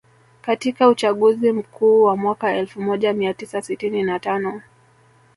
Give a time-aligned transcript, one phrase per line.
[0.41, 4.61] Katika uchaguzi Mkuu wa mwaka elfu moja mia tisa sitini na tano